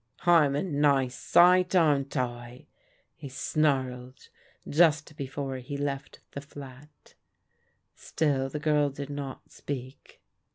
"I'm 0.21 0.55
a 0.55 0.63
nice 0.63 1.13
sight, 1.13 1.75
aren't 1.75 2.17
I?" 2.17 2.65
he 3.17 3.29
snarled 3.29 4.29
just 4.67 5.15
before 5.15 5.57
he 5.57 5.77
left 5.77 6.21
the 6.31 6.41
flat. 6.41 7.13
Still 7.93 8.49
the 8.49 8.57
girl 8.57 8.89
did 8.89 9.11
not 9.11 9.51
speak. 9.51 10.23